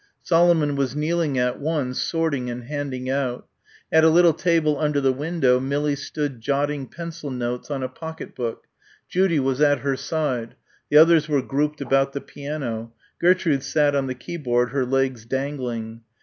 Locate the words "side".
9.95-10.55